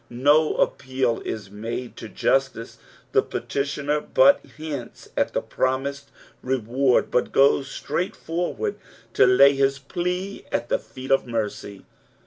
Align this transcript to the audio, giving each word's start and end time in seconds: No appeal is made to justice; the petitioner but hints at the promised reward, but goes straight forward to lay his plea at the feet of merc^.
No 0.09 0.55
appeal 0.55 1.21
is 1.25 1.51
made 1.51 1.95
to 1.97 2.09
justice; 2.09 2.79
the 3.11 3.21
petitioner 3.21 3.99
but 4.01 4.43
hints 4.57 5.09
at 5.15 5.33
the 5.33 5.43
promised 5.43 6.09
reward, 6.41 7.11
but 7.11 7.31
goes 7.31 7.67
straight 7.69 8.15
forward 8.15 8.77
to 9.13 9.27
lay 9.27 9.53
his 9.53 9.77
plea 9.77 10.43
at 10.51 10.69
the 10.69 10.79
feet 10.79 11.11
of 11.11 11.25
merc^. 11.25 11.83